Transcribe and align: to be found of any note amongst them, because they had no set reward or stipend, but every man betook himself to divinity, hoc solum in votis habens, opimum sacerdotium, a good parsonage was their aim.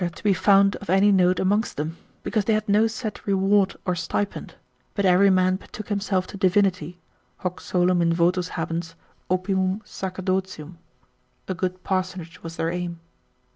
to 0.15 0.23
be 0.23 0.33
found 0.33 0.75
of 0.77 0.89
any 0.89 1.11
note 1.11 1.39
amongst 1.39 1.77
them, 1.77 1.95
because 2.23 2.45
they 2.45 2.55
had 2.55 2.67
no 2.67 2.87
set 2.87 3.23
reward 3.27 3.75
or 3.85 3.93
stipend, 3.93 4.55
but 4.95 5.05
every 5.05 5.29
man 5.29 5.57
betook 5.57 5.89
himself 5.89 6.25
to 6.25 6.37
divinity, 6.37 6.99
hoc 7.37 7.59
solum 7.61 8.01
in 8.01 8.11
votis 8.11 8.49
habens, 8.57 8.95
opimum 9.29 9.79
sacerdotium, 9.83 10.77
a 11.47 11.53
good 11.53 11.83
parsonage 11.83 12.41
was 12.41 12.55
their 12.57 12.71
aim. 12.71 12.99